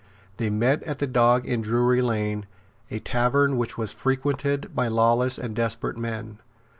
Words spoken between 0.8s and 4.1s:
at the Dog in Drury Lane, a tavern which was